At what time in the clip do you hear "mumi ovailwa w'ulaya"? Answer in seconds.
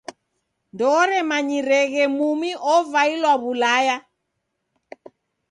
2.15-3.97